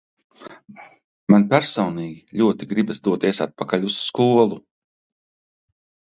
[1.33, 4.61] Man personīgi ļoti gribas doties atpakaļ uz skolu.